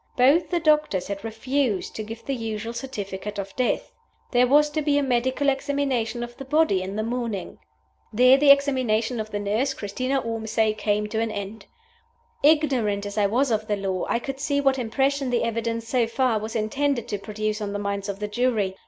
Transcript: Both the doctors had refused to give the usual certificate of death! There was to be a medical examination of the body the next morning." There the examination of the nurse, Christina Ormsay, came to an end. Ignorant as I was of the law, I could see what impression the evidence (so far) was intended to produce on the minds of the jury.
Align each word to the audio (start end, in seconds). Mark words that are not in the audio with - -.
Both 0.17 0.49
the 0.49 0.59
doctors 0.59 1.05
had 1.09 1.23
refused 1.23 1.95
to 1.95 2.01
give 2.01 2.25
the 2.25 2.33
usual 2.33 2.73
certificate 2.73 3.37
of 3.37 3.55
death! 3.55 3.91
There 4.31 4.47
was 4.47 4.71
to 4.71 4.81
be 4.81 4.97
a 4.97 5.03
medical 5.03 5.47
examination 5.47 6.23
of 6.23 6.35
the 6.37 6.43
body 6.43 6.79
the 6.81 6.87
next 6.87 7.07
morning." 7.07 7.59
There 8.11 8.35
the 8.35 8.49
examination 8.49 9.19
of 9.19 9.29
the 9.29 9.37
nurse, 9.37 9.75
Christina 9.75 10.19
Ormsay, 10.19 10.73
came 10.75 11.05
to 11.09 11.19
an 11.19 11.29
end. 11.29 11.67
Ignorant 12.41 13.05
as 13.05 13.15
I 13.15 13.27
was 13.27 13.51
of 13.51 13.67
the 13.67 13.77
law, 13.77 14.07
I 14.09 14.17
could 14.17 14.39
see 14.39 14.59
what 14.59 14.79
impression 14.79 15.29
the 15.29 15.43
evidence 15.43 15.87
(so 15.87 16.07
far) 16.07 16.39
was 16.39 16.55
intended 16.55 17.07
to 17.09 17.19
produce 17.19 17.61
on 17.61 17.71
the 17.71 17.77
minds 17.77 18.09
of 18.09 18.17
the 18.17 18.27
jury. 18.27 18.77